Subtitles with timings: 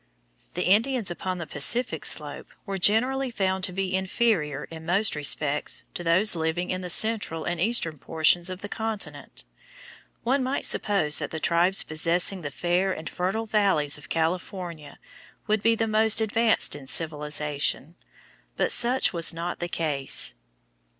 [0.55, 5.83] The Indians upon the Pacific slope were generally found to be inferior in most respects
[5.93, 9.43] to those living in the central and eastern portions of the continent.
[10.23, 14.97] One might suppose that the tribes possessing the fair and fertile valleys of California
[15.45, 17.93] would be the most advanced in civilization,
[18.57, 20.33] but such was not the case.